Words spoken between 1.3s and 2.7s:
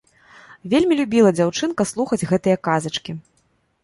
дзяўчынка слухаць гэтыя